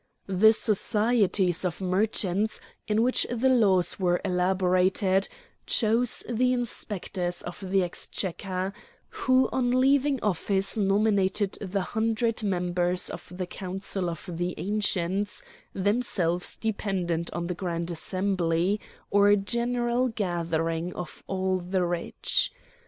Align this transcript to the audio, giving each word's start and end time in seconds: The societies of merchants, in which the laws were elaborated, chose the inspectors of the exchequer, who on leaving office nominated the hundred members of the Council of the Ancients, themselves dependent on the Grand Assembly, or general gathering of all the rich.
The 0.25 0.51
societies 0.51 1.63
of 1.63 1.79
merchants, 1.79 2.59
in 2.87 3.03
which 3.03 3.27
the 3.29 3.49
laws 3.49 3.99
were 3.99 4.19
elaborated, 4.25 5.27
chose 5.67 6.23
the 6.27 6.51
inspectors 6.53 7.43
of 7.43 7.59
the 7.69 7.83
exchequer, 7.83 8.73
who 9.09 9.47
on 9.51 9.69
leaving 9.69 10.19
office 10.23 10.75
nominated 10.75 11.51
the 11.61 11.81
hundred 11.81 12.41
members 12.41 13.11
of 13.11 13.31
the 13.37 13.45
Council 13.45 14.09
of 14.09 14.27
the 14.27 14.55
Ancients, 14.57 15.43
themselves 15.73 16.57
dependent 16.57 17.31
on 17.31 17.45
the 17.45 17.53
Grand 17.53 17.91
Assembly, 17.91 18.81
or 19.11 19.35
general 19.35 20.07
gathering 20.07 20.95
of 20.95 21.21
all 21.27 21.59
the 21.59 21.83
rich. 21.85 22.51